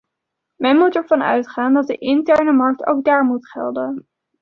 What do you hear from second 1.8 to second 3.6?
de interne markt ook daar moet